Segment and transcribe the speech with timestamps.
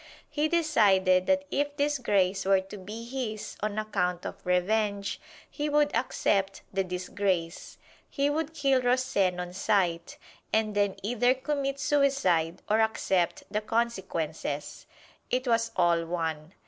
[0.31, 5.93] He decided that if disgrace were to be his on account of revenge, he would
[5.95, 7.77] accept the disgrace.
[8.09, 10.17] He would kill Rosen on sight
[10.51, 14.87] and then either commit suicide or accept the consequences:
[15.29, 16.55] it was all one!